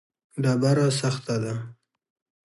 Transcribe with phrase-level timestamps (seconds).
[0.43, 1.53] ډبره سخته ده.